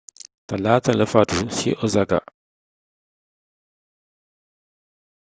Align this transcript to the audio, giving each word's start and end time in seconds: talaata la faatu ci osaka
talaata 0.47 0.91
la 0.97 1.05
faatu 1.11 1.37
ci 1.57 1.69
osaka 1.85 2.17